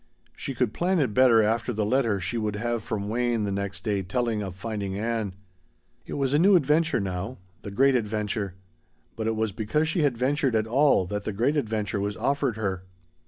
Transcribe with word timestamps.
She 0.35 0.55
could 0.55 0.73
plan 0.73 0.97
it 0.99 1.13
better 1.13 1.43
after 1.43 1.71
the 1.71 1.85
letter 1.85 2.19
she 2.19 2.35
would 2.35 2.55
have 2.55 2.81
from 2.83 3.07
Wayne 3.07 3.43
the 3.43 3.51
next 3.51 3.83
day 3.83 4.01
telling 4.01 4.41
of 4.41 4.55
finding 4.55 4.97
Ann. 4.97 5.35
It 6.07 6.13
was 6.13 6.33
a 6.33 6.39
new 6.39 6.55
adventure 6.55 6.99
now. 6.99 7.37
The 7.61 7.69
great 7.69 7.93
adventure. 7.93 8.55
But 9.15 9.27
it 9.27 9.35
was 9.35 9.51
because 9.51 9.87
she 9.87 10.01
had 10.01 10.17
ventured 10.17 10.55
at 10.55 10.65
all 10.65 11.05
that 11.05 11.23
the 11.23 11.31
great 11.33 11.55
adventure 11.55 11.99
was 11.99 12.17
offered 12.17 12.57
her. 12.57 12.81